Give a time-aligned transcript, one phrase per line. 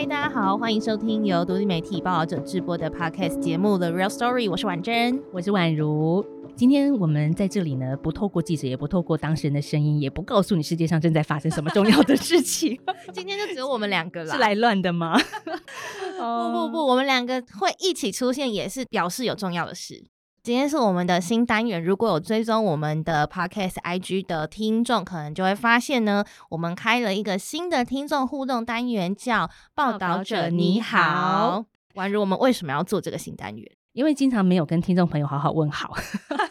[0.00, 6.24] 嗨，大家好，欢迎收听由独立媒体报道者制播的 Podcast 节目《The Real Story》，我是婉珍，我是婉如。
[6.56, 12.80] 今天我们在这里呢，不透过记者，也不透过当事人的声音，也不告诉你世界上正在发生什么重要的事情。
[13.12, 15.20] 今天就只有我们两个了，是来乱的吗？
[16.16, 20.02] 不不不，我们两个会一起出现，也是表示有重要的事。
[20.42, 31.66] 今天是我们的新单元，如果有追踪我们的 Podcast IG 的听众，可能就会发现呢，我们开了一个新的听众互动单元，叫“报道者你好”。
[31.94, 33.70] 宛如，我们为什么要做这个新单元？
[33.92, 35.94] 因为经常没有跟听众朋友好好问好。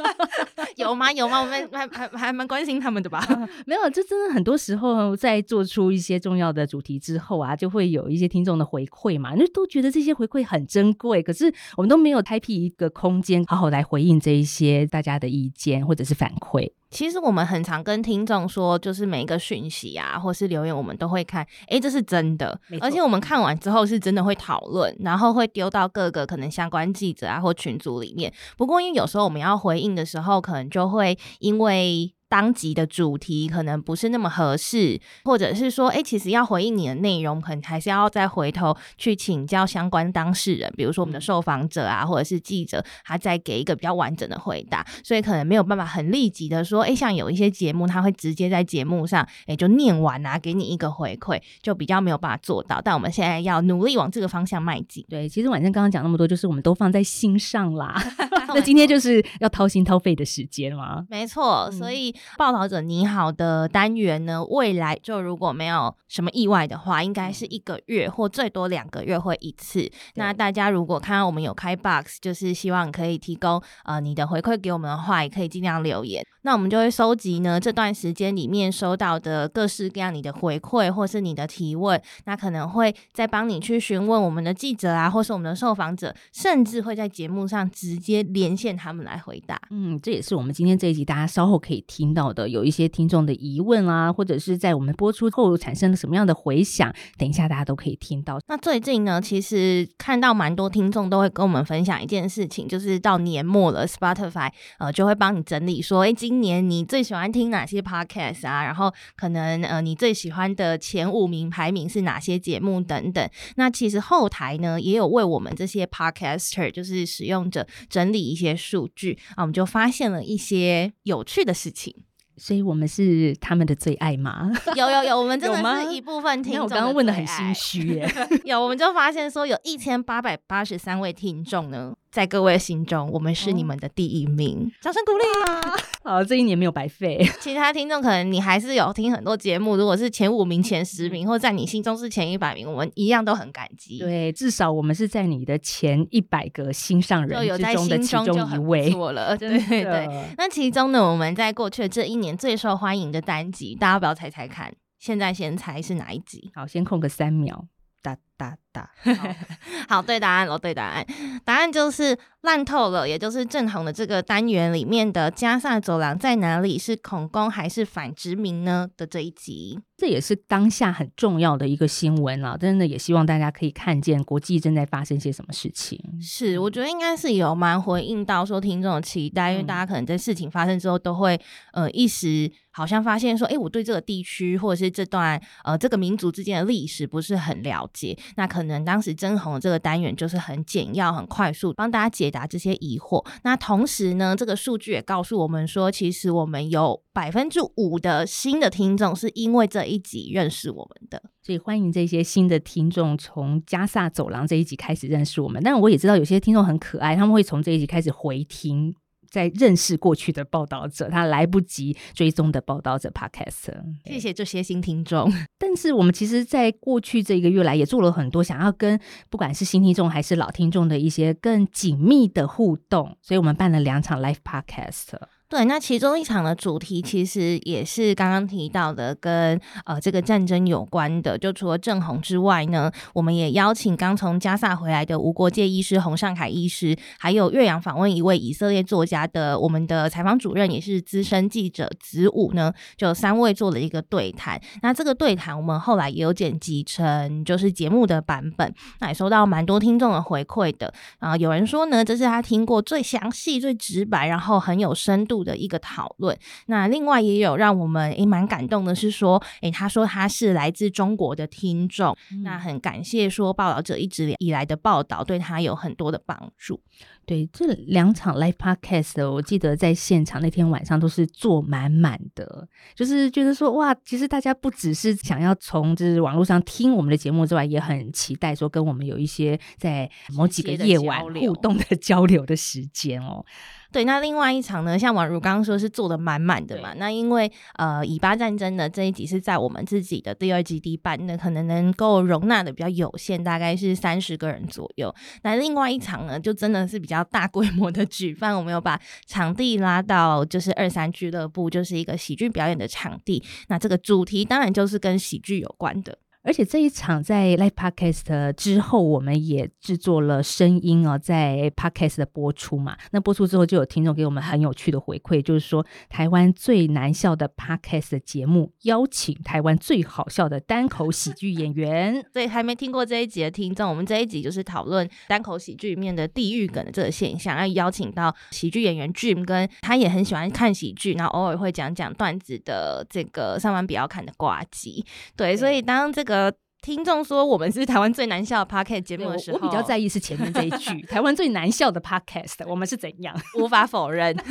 [0.90, 1.12] 有吗？
[1.12, 1.40] 有吗？
[1.42, 3.24] 我们还还还蛮关心他们的吧？
[3.66, 11.22] 没有，这真的很多时候在做出一些重要的主题之后啊，就会有一些听众的回馈嘛，就都觉得这些回馈很珍贵。
[11.22, 16.72] 可是我们都没有开辟一个空间，好好来回应这一些大家的意见或者是反馈。
[16.90, 28.34] 其实我们很常跟听众说，就是每一个讯息啊，或是留言，我们都会看，哎，这是真的，而且我们看完之后是真的会讨论，然后会丢到各个可能相关记者啊或群组里面。
[28.58, 32.14] 不过因为有时候我们要回应的时候，可能就会因为。
[32.30, 44.86] 当集的主题可能不是那么合适，或者是说，哎，其实要回应你的内容，可能还是要再回头去请教相关当事人，比如说我们的受访者啊，或者是记者，他再给一个比较完整的回答。
[45.04, 52.80] 所以可能没有办法很立即的说，哎，像有一些节目，他会直接在节目上，哎，就念完啊，给你一个回馈，就比较没有办法做到。
[52.80, 55.04] 但我们现在要努力往这个方向迈进。
[55.10, 58.00] 对，其实晚上刚刚讲那么多，就是我们都放在心上啦。
[58.54, 61.06] 那今天就是要掏心掏肺的时间吗。
[61.10, 62.16] 没错，所以。
[62.38, 69.90] 报道者你好的单元呢，未来就如果没有什么意外的话，应该是一个月或最多两个月会一次。
[70.16, 76.26] 那大家如果看到我们有开 box，就是希望可以提供呃你的回馈给我们的话，也可以尽量留言。
[76.44, 89.60] 那我们就会收集呢这段时间里面收到的各式各样你的回馈或是你的提问，那可能会再帮你去询问我们的记者啊，或是我们的受访者，甚至会在节目上直接连线他们来回答。
[89.70, 98.40] 嗯，这也是我们今天这一集大家稍后可以听到的，有一些听众的疑问啊，或者是在我们播出后产生了什么样的回响，等一下大家都可以听到。
[98.48, 108.64] 那最近呢，其实看到蛮多听众都会跟我们分享一件事情，就是到年末了，Spotify 呃就会帮你整理说，哎，今年你最喜欢听哪些 Podcast 啊？
[108.64, 113.30] 然后可能呃你最喜欢的前五名排名是哪些节目等等。
[113.56, 121.96] 那其实后台呢也有为我们这些 Podcaster 就是使用者整理一些数据啊，我们就发现了一些有趣的事情。
[122.38, 124.50] 所以我们是他们的最爱吗？
[124.74, 126.64] 有有有，我们真的是一部分听众。
[126.64, 128.10] 我刚刚问的很心虚耶。
[128.46, 131.94] 有，我们就发现说，有一千八百八十三位听众呢。
[132.12, 135.78] 在各位心中，我们是你们的第一名，哦、掌声鼓励啊！
[136.04, 137.24] 好，这一年没有白费。
[137.40, 144.00] 其他听众可能你还是有听很多节目，如果是前五名、前十名，或在你心中是前一百名，我们一样都很感激。
[144.00, 148.90] 对，至少我们是在你的前一百个心上人之中的其中一位。
[148.90, 150.08] 错了， 对对对。
[150.36, 154.74] 那其中呢，我们在过去的这一年最受欢迎的单集，大家不要猜猜看？
[154.98, 156.50] 现在先猜是哪一集？
[156.56, 157.68] 好，先空个三秒。
[158.02, 159.36] 哒哒哒，
[159.90, 161.06] 好，对答案喽，对答案，
[161.44, 166.78] 答案就是烂透了，也就是正红的这个单元里面的加萨走廊在哪里？
[166.78, 168.90] 是恐攻还是反殖民呢？
[168.96, 172.58] 的这一集，这也是当下很重要的一个新闻了。
[172.58, 176.00] 真的也希望大家可以看见国际正在发生些什么事情。
[176.22, 181.40] 是，我觉得应该是有蛮回应到说听众的期待，因为大家可能在事情发生之后都会
[181.74, 182.52] 呃一时。
[182.72, 193.26] 好像发现说，哎，我对这个地区或者是这段呃这个民族之间的历史不是很了解，那可能当时真红这个单元就是很简要、很快速帮大家解答这些疑惑。
[193.44, 205.62] 那同时呢，这个数据也告诉我们说，其实我们有百分之五的新的听众是因为这一集认识我们的，所以欢迎这些新的听众从加萨走廊这一集开始认识我们。
[205.62, 208.96] 但我也知道有些听众很可爱，他们会从这一集开始回听。
[209.30, 213.74] 在认识过去的报道者，他来不及追踪的报道者 Podcast，
[214.06, 215.32] 谢谢这些新听众。
[215.58, 219.00] 但是我们其实，在过去这一个月来，也做了很多想要跟
[219.30, 225.39] 不管是新听众还是老听众的一些更紧密的互动，所以我们办了两场 Live Podcast。
[225.50, 231.36] 对，那其中一场的主题其实也是刚刚提到的，跟呃这个战争有关的。
[231.36, 244.62] 就除了正红之外呢，我们也邀请刚从加萨回来的无国界医师洪尚凯医师，还有岳阳访问一位以色列作家的我们的采访主任，也是资深记者子午呢，就三位做了一个对谈。
[244.84, 255.39] 那这个对谈我们后来也有剪辑成就是节目的版本，那也收到蛮多听众的回馈的啊、有人说呢，这是他听过最详细、最直白，然后很有深度。
[255.40, 256.38] 度的一个讨论。
[256.66, 266.82] 那另外也有让我们诶蛮感动的是说，诶他说他是来自中国的听众，嗯、那很感谢说报道者一直以来的报道对他有很多的帮助。
[267.30, 283.46] 对，这两场 live podcast，我记得在现场那天晚上都是坐满满的，就是觉得说哇，其实大家不只是想要从就是网络上听我们的节目之外，也很期待说跟我们有一些在某几个夜晚互动的 交流的时间哦。
[283.92, 295.14] 对，那另外一场呢，像宛如刚刚说是坐的满满的嘛，那因为呃以巴战争的这一集是在我们自己的第二基地办，那可能能够容纳的比较有限，大概是三十个人左右。
[295.42, 303.44] 那另外一场呢，就真的是比较大规模的举办，我们有把场地拉到就是二三俱乐部，就是一个喜剧表演的场地。
[303.68, 306.18] 那这个主题当然就是跟喜剧有关的。
[306.50, 312.98] 而且这一场在 Live Podcast 之后，我们也制作了声音哦，在 Podcast 的播出嘛。
[313.12, 322.26] 那播出之后，就有听众给我们很有趣的回馈，就是说台湾最难笑的 Podcast 的节目，邀请台湾最好笑的单口喜剧演员。
[322.34, 335.06] 所以还没听过这一集的听众，我们这一集就是讨论单口喜剧里面的地狱梗的这个现象，要邀请到喜剧演员 Jim，跟他也很喜欢看喜剧，然后偶尔会讲讲段子的这个上班比较看的挂机。
[335.36, 336.39] 对，所以当这个。
[336.40, 343.36] 呃，听众说我们是台湾最难笑的 podcast 节目的时候，我比较在意是前面这一句， 台湾最难笑的 podcast，我们是怎样？
[343.60, 344.34] 无法否认。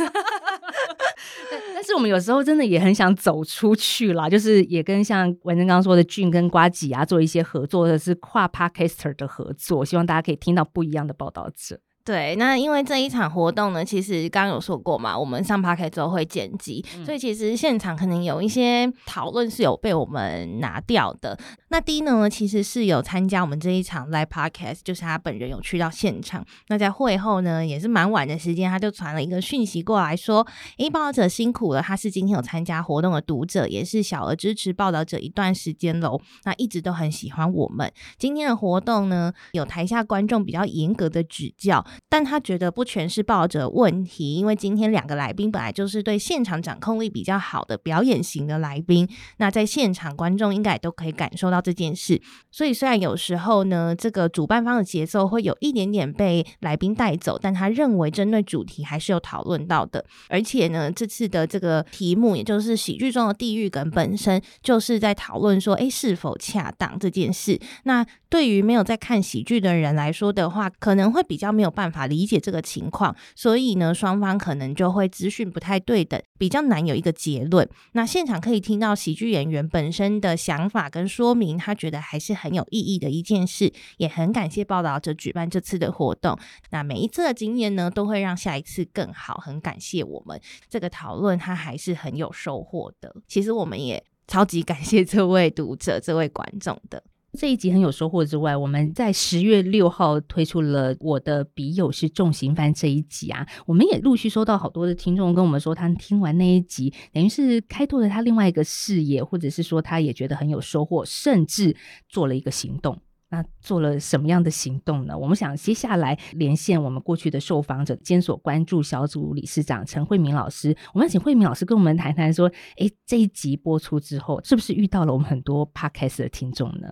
[1.74, 11.80] 但是我们有时候真的也很想走出去啦，就是也跟像文珍刚刚说的俊跟瓜吉啊做一些合作，或者是跨 podcaster 的合作，希望大家可以听到不一样的报道者。
[12.08, 21.38] 对，那因为这一场活动呢，其实刚刚有说过嘛，我们上 Podcast 之后会剪辑，嗯，所以其实现场可能有一些讨论是有被我们拿掉的。
[21.68, 26.42] 那 Dino 呢，其实是有参加我们这一场 Live Podcast，就是他本人有去到现场。
[26.68, 30.46] 那在会后呢，也是蛮晚的时间，他就传了一个讯息过来说
[30.78, 36.18] ：“诶，报道者辛苦了，他是今天有参加活动的读者，也是小额支持报道者一段时间喽。
[36.44, 49.08] 那一直都很喜欢我们今天的活动呢，有台下观众比较严格的指教。”但他觉得不全是抱着问题，因为今天两个来宾本来就是对现场掌控力比较好的表演型的来宾，
[49.38, 52.20] 那在现场观众应该也都可以感受到这件事。
[52.50, 60.04] 所以虽然有时候呢，这个主办方的节奏会有一点点被来宾带走，但他认为针对主题还是有讨论到的。
[60.28, 67.58] 而且呢，这次的这个题目，也就是喜剧中的地狱梗本身，就是在讨论说，诶，是否恰当这件事。
[67.84, 77.68] 那对于没有在看喜剧的人来说的话，可能会比较没有办法法理解这个情况，所以呢，双方可能就会资讯不太对等，比较难有一个结论。
[77.92, 86.38] 那现场可以听到喜剧演员本身的想法跟说明，他觉得还是很有意义的一件事，也很感谢报道者举办这次的活动。
[86.70, 89.38] 那每一次的经验呢，都会让下一次更好。
[89.38, 93.14] 很感谢我们这个讨论，他还是很有收获的。
[93.26, 97.02] 其实我们也超级感谢这位读者、这位观众的。
[97.32, 111.76] 这一集很有收获之外，我们在十月六号推出了我的笔友是重刑犯这一集啊，我们也陆续收到好多的听众跟我们说，他听完那一集，等于是开拓了他另外一个视野，或者是说他也觉得很有收获，甚至
[112.08, 112.98] 做了一个行动。
[113.30, 115.16] 那做了什么样的行动呢？
[115.16, 126.88] 我们想接下来连线我们过去的受访者，监所关注小组理事长陈慧敏老师，我们请慧敏老师跟我们谈谈说，诶，这一集播出之后，是不是遇到了我们很多 Podcast 的听众呢？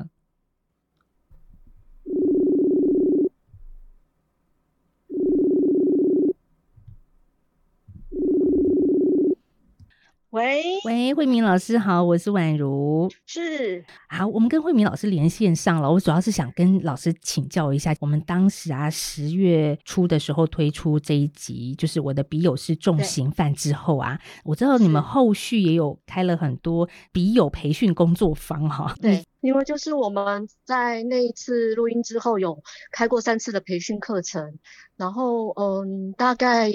[10.36, 13.10] 喂喂，慧敏老师好，我是宛如。
[13.24, 15.90] 是，好，我们跟慧敏老师连线上了。
[15.90, 28.94] 我主要是想跟老师请教一下，我们当时啊十月初的时候推出这一集，就是我的笔友是重刑犯之后啊，我知道你们后续也有开了很多笔友培训工作坊哈。
[29.00, 32.62] 对，因为就是我们在那一次录音之后有
[32.92, 34.58] 开过三次的培训课程，
[34.98, 36.70] 然后嗯，大概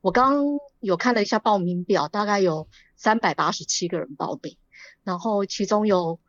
[0.00, 0.44] 我刚
[0.80, 2.68] 有看了一下报名表，大概有。
[3.02, 4.58] 三百八十七个人报名，
[5.04, 6.20] 然后其中有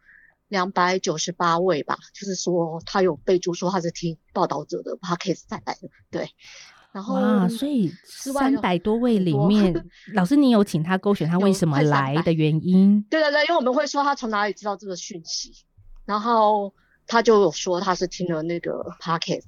[0.47, 6.29] 两百九十八位吧，就是说他有备注说他是听报道者的 podcast 来的，对。
[6.93, 13.05] 然后哇，所以三百多位里面， 老师你有请他勾选他为什么来的原因？
[13.09, 15.51] 对对对，因为我们会说他从哪里知道这个讯息，
[16.05, 16.73] 然后
[17.05, 19.43] 他就有说他是听了那个 podcast，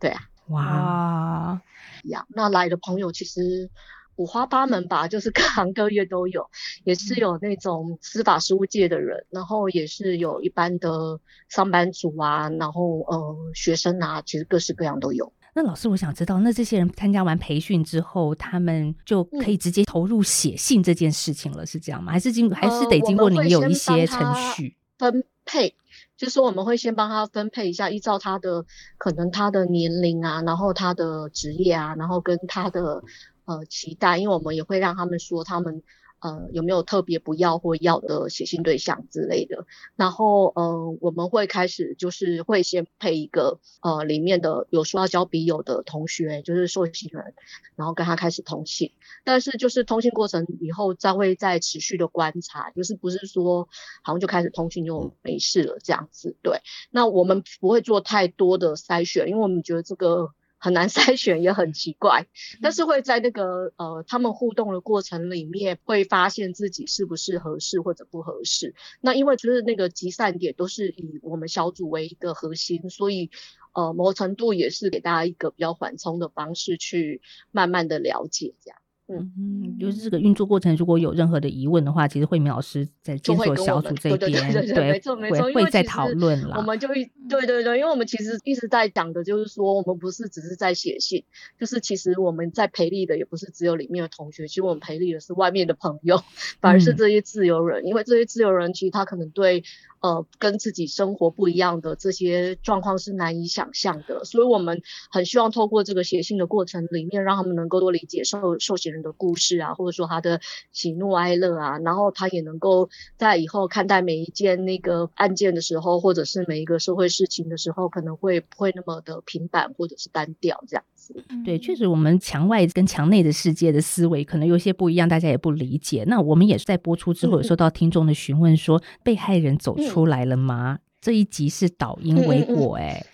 [0.00, 0.22] 对啊。
[0.48, 1.60] 哇，
[2.02, 3.70] 一样，那来的朋友其实。
[4.16, 6.48] 五花八门吧，就是各行各业都有，
[6.84, 15.32] 也是有那种司法实务界的人，然后也是有一般的上班族啊，然后呃学生啊，其实各式各样都有。
[15.54, 22.10] 那老师，我想知道，那这些人参加完培训之后，他们就可以直接投入写信这件事情了，嗯、是这样吗？
[22.10, 25.74] 还是经还是得经过你有一些程序分配？
[26.16, 28.64] 就是说我们会先帮他分配一下，依照他的
[28.96, 33.02] 可能他的年龄啊，然后他的职业啊，然后跟他的
[33.44, 35.82] 呃期待，因为我们也会让他们说他们。
[36.22, 39.66] 呃，有没有特别不要或要的写信对象之类的？
[39.96, 47.34] 然后，呃，我们会开始就是会先配一个呃里面的有说要交笔友的同学，就是受信人，
[47.74, 48.92] 然后跟他开始通信。
[49.24, 53.68] 但是就是通信过程以后，再会再持续的观察，就是不是说
[54.04, 56.36] 好像就开始通信就没事了这样子。
[56.40, 56.60] 对，
[56.92, 60.32] 那我们不会做太多的筛选，因为我们觉得这个。
[60.62, 62.28] 很难筛选，也很奇怪，
[62.60, 68.76] 但是会在那个呃他们互动的过程里面，会发现自己是不是合适或者不合适。
[69.00, 73.32] 那因为就是那个集散点都是以我们小组为一个核心，所以
[73.72, 78.81] 呃某程度也是给大家一个比较缓冲的方式，去慢慢的了解这样。
[79.08, 86.56] 嗯，就是这个运作过程，如果有任何的疑问的话，其实慧敏老师在监所小组这边，对，没错没错，会在讨论啦。
[86.56, 91.24] 我们就一对对对，因为我们其实一直在讲的就是说，我们不是只是在写信，
[91.58, 96.22] 就是其实我们在培力的也不是只有里面的同学，其实我们培力的是外面的朋友，
[96.60, 99.62] 反而是这些自由人，嗯、因为这些自由人其实他可能对。
[100.02, 104.82] 呃，跟自己生活不一样的这些状况是难以想象的，所以我们
[105.12, 110.40] 很希望透过这个写信的过程里面，让他们能够多理解受受写人的故事啊，或者说他的
[110.72, 120.84] 喜怒哀乐啊，然后他也能够在以后看待每一件那个案件的时候，或者是每一个社会事情的时候，可能会不会那么的平板或者是单调这样。
[121.12, 121.24] 子。
[121.44, 126.02] 对，确实我们墙外跟墙内的世界的思维可能有些不一样，大家也不理解。
[126.08, 129.92] 那我们也是在播出之后，有收到听众的询问说，被害人走出。
[129.92, 130.78] 出来了吗？
[131.02, 133.04] 这一集是导因为果哎，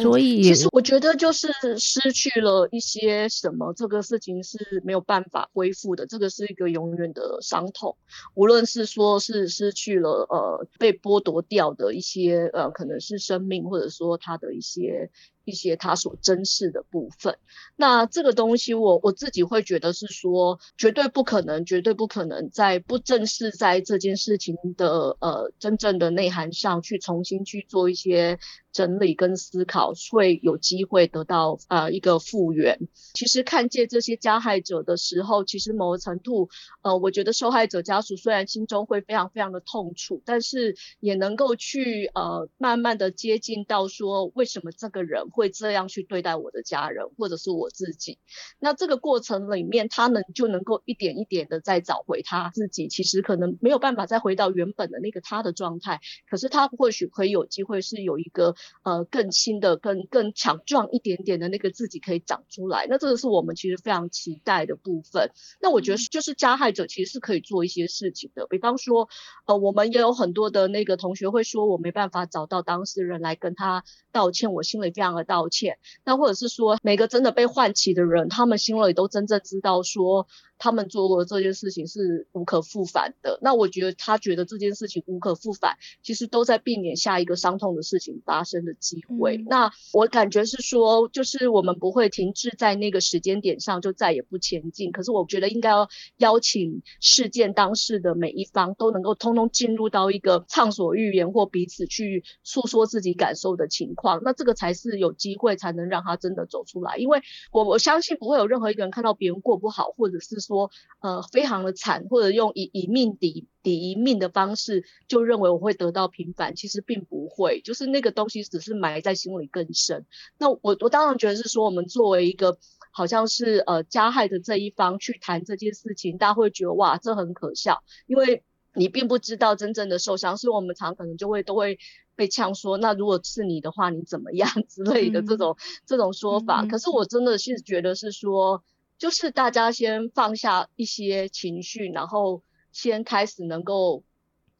[0.00, 1.46] 所以其实我觉得就是
[1.78, 7.94] 失去了一些什么，这个事情是没有办法恢复的，这个是一个永远的伤痛。
[8.32, 15.10] 无论是说是失去了呃被剥夺掉的一些呃可能是生命，或者说他的一些。
[15.44, 17.36] 一些他所珍视的部分，
[17.76, 28.38] 那这个东西我我自己会觉得是说，绝对不可能，绝对不可能在不正视在这件事情的呃真正的内涵上去重新去做一些
[28.72, 32.78] 整理跟思考，会有机会得到呃一个复原。
[33.14, 36.50] 其实看见这些加害者的时候，其实某个程度，
[36.82, 45.30] 呃，我觉得受害者家属虽然心中会非常非常的痛楚，但是也能够去呃慢慢的接近到说，为什么这个人。
[45.32, 48.18] 会这样去对待我的家人，或者是我自己。
[48.60, 52.86] 那这个过程里面，他能就能够一点一点的再找回他自己。
[52.86, 62.86] 其实可能没有办法再回到原本的那个他的状态，可是他或许可以有机会是有一个呃更新的、更更强壮一点点的那个自己可以长出来。
[62.88, 65.30] 那这个是我们其实非常期待的部分。
[65.62, 69.08] 那我觉得就是加害者其实是可以做一些事情的，比方说
[69.46, 75.21] 呃，我们也有很多的那个同学会说，我没办法找到当事人来跟他道歉，我心里非常的。
[75.24, 80.26] 道歉，那或者是说，每个真的被唤起的人，他们心里都真正知道说。
[80.62, 83.36] 他们做过这件事情是无可复返的。
[83.42, 89.38] 那我觉得他觉得这件事情无可复返，其实都在避免下一个伤痛的事情发生的机会。
[89.38, 94.92] 嗯、那我感觉是说，就是我们不会停滞在那个时间点上，就再也不前进。
[94.92, 95.88] 可是我觉得应该要
[96.18, 104.20] 邀请事件当事的每一方都能够通通进入到一个畅所欲言或彼此去诉说自己感受的情况。
[104.22, 106.98] 那这个才是有机会才能让他真的走出来。
[106.98, 110.51] 因为我我相信不会有任何一个人看到别人过不好，或者是说。
[110.52, 120.04] 说呃，非常的惨，或者用以以命抵抵一命的方式，就认为我会得到平反，其实并不会，就是那个东西只是埋在心里更深。
[120.38, 122.58] 那我我当然觉得是说，我们作为一个
[122.90, 128.42] 好像是呃加害的这一方去谈这件事情，大家会觉得哇，这很可笑，因为
[128.74, 131.78] 你并不知道真正的受伤，所以我们常可能就会都会
[132.14, 136.62] 被呛说，那如果是你的话，你怎么样 之类的这种、嗯、这种说法。
[136.62, 138.62] 嗯、可是我真的是觉得是说。
[139.02, 144.04] 就是大家先放下一些情绪，然后先开始能够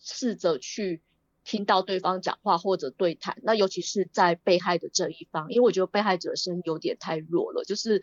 [0.00, 1.00] 试着去
[1.44, 3.38] 听到对方讲话或者对谈。
[3.44, 8.02] 那尤其是在被害的这一方，因为我觉得被害者声有点太弱了，就是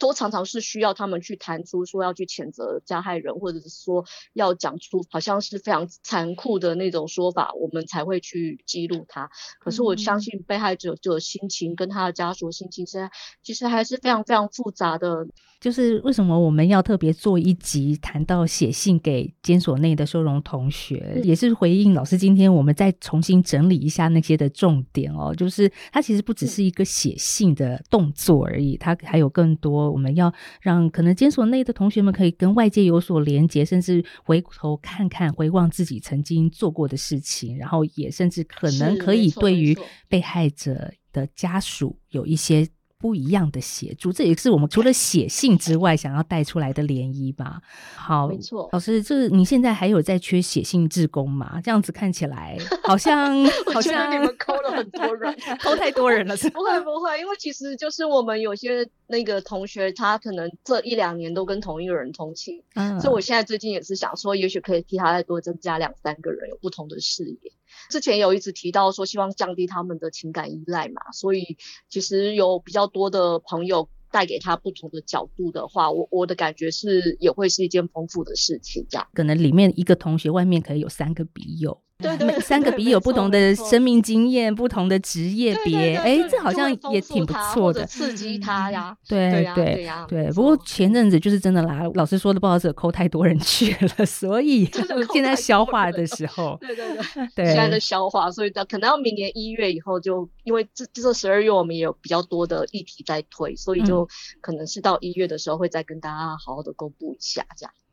[0.00, 9.30] 都常常是需要他们去谈出说要去谴责加害人，或者是说要讲出好像是非常残酷的那种说法，我们才会去记录他。
[9.60, 13.10] 可是我相信被害者的心情跟他的家属的心情，现在
[13.42, 15.26] 其实还是非常非常复杂的。
[15.60, 25.34] 就是为什么我们要特别做一集谈到写信给监所内的收容同学，嗯、也是回应老师今天我们再重新整理一下那些的重点哦。
[25.34, 39.76] 就是它其实不只是一个写信的动作而已，它还有更多我们要让可能监所内的同学们可以跟外界有所连接，甚至回头看看、回望自己曾经做过的事情，然后也甚至可能可以对于
[40.08, 42.68] 被害者的家属有一些。
[43.00, 47.62] 不一样的协助，这也是我们除了写信之外想要带出来的涟漪吧。
[47.96, 51.58] 好，没错，老师，这你现在还有在缺写信志工吗？
[51.64, 53.42] 这样子看起来 好像
[53.72, 67.52] 好像你们抠了很多人， 抠太多人了 不会不会，因为其实就是我们有些那个同学，他可能这一两年都跟同一个人通勤，嗯，所以我现在最近也是想说，也许可以替他再多增加两三个人，有不同的视野。
[67.90, 79.06] 之前有一直提到说，希望降低他们的情感依赖嘛，所以其实有比较多的朋友带给他不同的角度的话，我我的感觉是也会是一件丰富的事情，这样。
[79.12, 81.82] 可能里面一个同学外面可以有三个笔友。
[82.00, 88.96] 对，对，对，三个笔友不同的生命经验，不同的职业别，哎，这好像也挺不错的，刺激他呀。
[89.08, 90.32] 对对对，对。
[90.32, 94.64] 不过前阵子就是真的啦，老师说的不好意思，抠太多人去了， 所以
[95.12, 104.08] 现在消化的时候，对对对，对， 现在的消化，所以可能要明年一月以后就，因为这这十二月我们也有比较多的议题在推，所以就
[104.40, 107.72] 可能是到一月的时候会再跟大家好好的公布一下这样。
[107.72, 107.89] 嗯，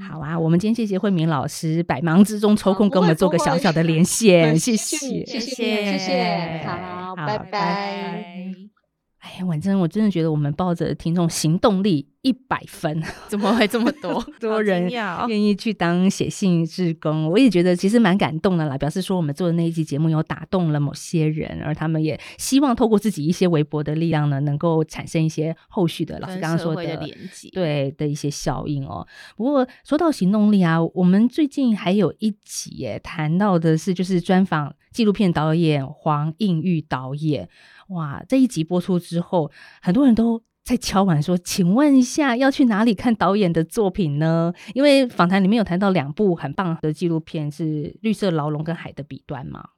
[0.00, 4.96] 好啊，我们今天谢谢慧敏老师百忙之中抽空跟我们做个小小的连线，谢谢，
[5.26, 8.71] 谢谢，谢谢，好，拜拜。
[9.22, 12.08] 哎呀，婉珍，我真的觉得我们抱着听众行动力。
[12.22, 14.88] 一百分， 怎么会这么多 多人
[15.26, 17.28] 愿意去当写信志工？
[17.28, 29.04] 我也觉得其实蛮感动的啦，表示说我们做的那一期节目有打动了某些人，而他们也希望透过自己一些微薄的力量呢，能够产生一些后续的老师刚刚说的，的连接，对的一些效应哦。
[29.36, 37.48] 不过说到行动力啊，我们最近还有一集耶，谈到的是就是专访纪录片导演黄映玉导演。
[37.92, 40.42] 哇，这一集播出之后，很多人都。
[40.64, 44.52] 在敲碗说：“请问一下，要去哪里看导演的作品呢？
[44.74, 47.64] 因为访谈里面有谈到两部很棒的纪录片，是
[48.00, 49.70] 《绿色牢笼》跟《海的彼端》嘛。”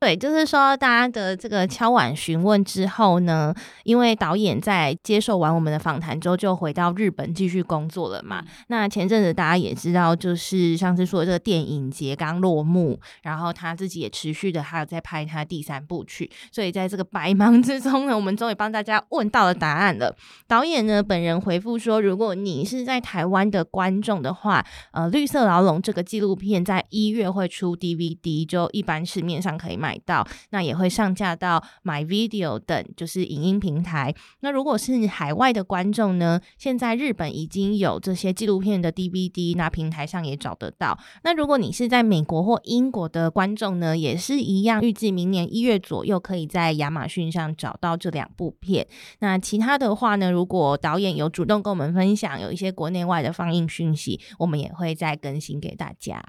[0.00, 3.54] 对，就是说，大家的这个敲碗询问之后呢，
[3.84, 8.42] 因为导演在接受完我们的访谈之后，就回到日本继续工作了嘛。
[8.68, 20.16] 那前阵子大家也知道，就是上次说的这个电影节刚落幕，然后他自己也持续的还有在拍他第三部曲，所以在这个白忙之中呢，我们终于帮大家问到了答案了。
[20.48, 29.89] 导演呢本人回复说，如果你是在台湾的观众的话，呃，《绿色牢笼》这个纪录片在一月会出 DVD，就一般市面上可以买。
[29.90, 34.14] 买到，那也会上架到 MyVideo 等，就是影音平台。
[34.38, 36.40] 那如果是海外的观众呢？
[36.56, 40.96] 现在日本已经有这些纪录片的 DVD，那平台上也找得到。
[41.24, 48.86] 那如果你是在美国或英国的观众呢，也是一样，预计明年一月左右可以在亚马逊上找到这两部片。
[49.18, 56.22] 那其他的话呢，如果导演有主动跟我们分享，有一些国内外的放映讯息，我们也会再更新给大家。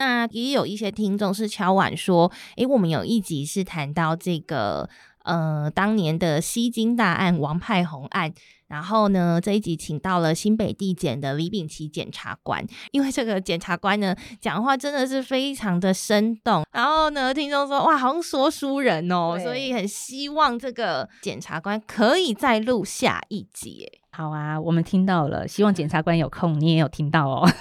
[0.00, 4.88] 那也有一些听众是敲碗说，诶，我们有一集是谈到这个，
[5.24, 8.32] 呃，当年的西京大案王派红案，
[8.68, 23.86] 然后呢，这一集请到了新北地检的李炳琦检察官，因为这个检察官呢讲话真的是非常的生动，然后呢，听众说哇，好像说书人哦，所以很希望这个检察官可以再录下一集。
[24.12, 27.46] 好啊，我们听到了，希望检察官有空，你也有听到哦。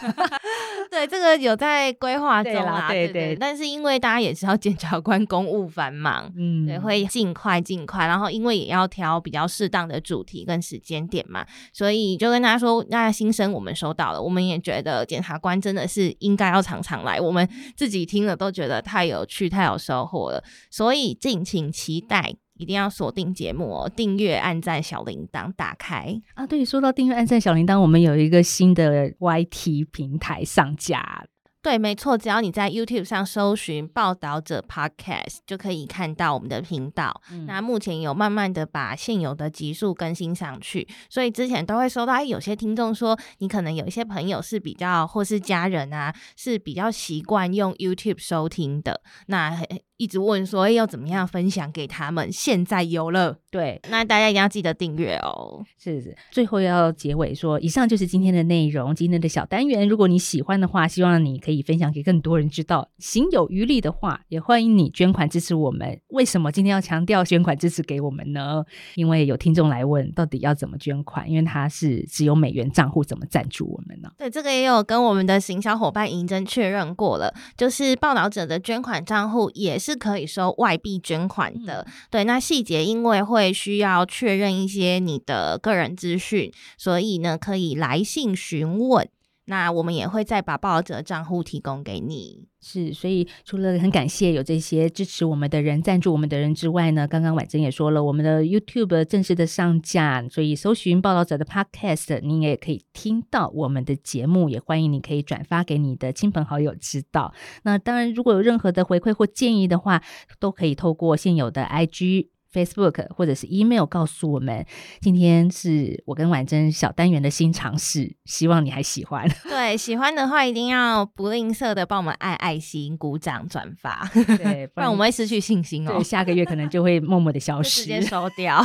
[1.00, 3.36] 对，这个有在规划中啊，对对，对，对。
[3.36, 8.06] 但是因为大家也知道检察官公务繁忙，嗯，对，会尽快尽快。
[8.06, 17.22] 然后因为也要挑比较适当的主题跟时间点嘛，所以就跟大家说，那新生我们收到了，我们也觉得检察官真的是应该要常常来。
[17.22, 22.36] 我们自己听了都觉得太有趣，太有收获了，所以敬请期待。
[22.60, 26.46] 一定要锁定节目哦，订阅、按赞、小铃铛打开啊！
[26.46, 31.26] 对，说到订阅、按赞、小铃铛，我们有一个新的 YT 平台上架。
[31.62, 37.22] 对，没错，只要你在 YouTube 上搜寻“报道者 Podcast”，就可以看到我们的频道。
[37.32, 49.62] 嗯、那目前有慢慢的把现有的集数更新上去，所以之前都会收到，哎，有些听众说，你可能有一些朋友是比较，或是家人啊，是比较习惯用 YouTube 收听的，那
[49.98, 52.32] 一直问说，哎，要怎么样分享给他们？
[52.32, 53.40] 现在有了。
[53.52, 55.66] 对，那大家一定要记得订阅哦。
[55.78, 59.88] 是是，最后要结尾说，以上就是今天的内容，今天的小单元。
[59.88, 62.88] 如果你喜欢的话，希望你可以分享给更多人知道。
[63.00, 66.00] 行有余力的话，也欢迎你捐款支持我们。
[66.10, 68.64] 为什么今天要强调捐款支持给我们呢？
[68.94, 71.28] 因为有听众来问，到底要怎么捐款？
[71.28, 74.12] 因为他是只有美元账户，怎么赞助我们呢？
[74.16, 81.84] 对，这个也有跟我们的行销伙伴银针确认过了，就是报道者的捐款账户也是可以收外币捐款的。
[81.88, 89.08] 嗯、对，那细节因为会会需要确认一些你的个人资讯，所以呢，可以来信询问。
[89.46, 92.46] 那我们也会再把报道者账户提供给你。
[92.62, 104.50] 是，所以除了很感谢有这些支持我们的人、赞助我们的人之外呢，刚刚婉珍也说了，我们的 YouTube 正式的上架，所以搜寻报道者的 Podcast，你也可以听到我们的节目。
[104.50, 107.34] 也欢迎你可以转发给你的亲朋好友知道。
[107.64, 110.04] 那当然，如果有任何的回馈或建议的话，
[110.40, 112.28] 都可以透过现有的 IG。
[112.54, 114.66] Facebook 或者是 email 告诉我们，
[115.02, 119.28] 今天是我跟婉珍小单元的新尝试，希望你还喜欢。
[119.48, 125.94] 对，喜欢的话一定要不吝啬的帮我们按爱心、鼓掌、转发，对， 不然我们会失去信心哦。
[125.94, 128.62] 对，下个月可能就会默默的消失，直接收掉。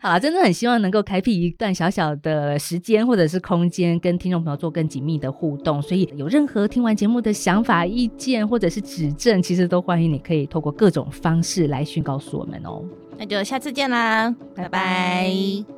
[0.00, 5.80] 好，真的很希望能够开辟一段小小的时间或者是空间，跟听众朋友做更紧密的互动。
[5.82, 12.82] 所以有任何听完节目的想法、意见或者是指正，其实都欢迎你可以透过各种方式来讯告诉我们哦。
[13.18, 15.77] 那就下次见啦，拜拜。